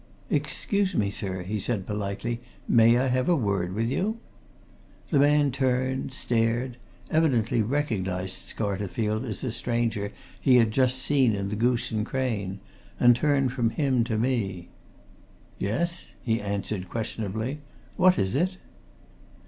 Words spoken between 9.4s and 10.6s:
a stranger he